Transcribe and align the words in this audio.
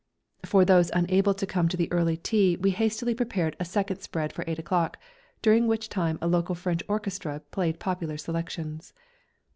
For 0.43 0.65
those 0.65 0.89
unable 0.95 1.35
to 1.35 1.45
come 1.45 1.67
to 1.67 1.77
the 1.77 1.91
early 1.91 2.17
tea 2.17 2.57
we 2.59 2.71
hastily 2.71 3.13
prepared 3.13 3.55
a 3.59 3.65
second 3.65 4.01
spread 4.01 4.33
for 4.33 4.43
eight 4.47 4.57
o'clock, 4.57 4.97
during 5.43 5.67
which 5.67 5.89
time 5.89 6.17
a 6.23 6.27
local 6.27 6.55
French 6.55 6.81
orchestra 6.87 7.39
played 7.51 7.77
popular 7.79 8.17
selections. 8.17 8.93